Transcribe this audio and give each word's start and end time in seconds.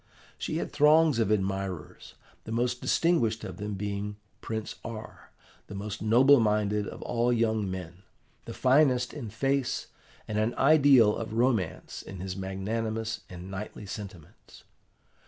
She 0.35 0.57
had 0.57 0.71
throngs 0.73 1.19
of 1.19 1.29
admirers, 1.31 2.15
the 2.45 2.51
most 2.51 2.81
distinguished 2.81 3.43
of 3.43 3.57
them 3.57 3.75
being 3.75 4.15
Prince 4.41 4.77
R., 4.83 5.29
the 5.67 5.75
most 5.75 6.01
noble 6.01 6.39
minded 6.39 6.87
of 6.87 7.03
all 7.03 7.31
young 7.31 7.69
men, 7.69 8.01
the 8.45 8.53
finest 8.55 9.13
in 9.13 9.29
face, 9.29 9.89
and 10.27 10.39
an 10.39 10.55
ideal 10.55 11.15
of 11.15 11.33
romance 11.33 12.01
in 12.01 12.19
his 12.19 12.35
magnanimous 12.35 13.21
and 13.29 13.51
knightly 13.51 13.85
sentiments. 13.85 14.63